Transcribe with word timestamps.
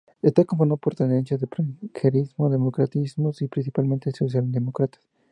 Está 0.23 0.43
conformado 0.45 0.77
por 0.77 0.95
tendencias 0.95 1.39
de 1.39 1.45
progresismo, 1.45 2.49
democristianos 2.49 3.39
y 3.43 3.47
principalmente 3.47 4.09
socialdemócratas. 4.11 5.03